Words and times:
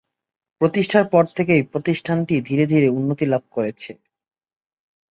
প্রতিষ্ঠার 0.61 1.05
পর 1.07 1.23
থেকেই 1.37 1.61
প্রতিষ্ঠানটি 1.63 2.35
ধীরে 2.41 2.65
ধীরে 2.65 2.87
উন্নতি 2.89 3.25
লাভ 3.25 3.43
করেছে। 3.51 3.91